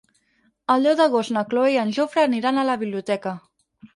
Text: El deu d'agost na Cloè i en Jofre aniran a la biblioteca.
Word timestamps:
El 0.75 0.87
deu 0.89 0.95
d'agost 1.01 1.33
na 1.35 1.43
Cloè 1.51 1.75
i 1.75 1.77
en 1.83 1.93
Jofre 1.97 2.23
aniran 2.31 2.61
a 2.61 2.65
la 2.73 2.79
biblioteca. 2.85 3.35